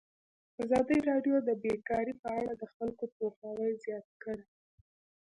[0.63, 4.45] ازادي راډیو د بیکاري په اړه د خلکو پوهاوی زیات کړی.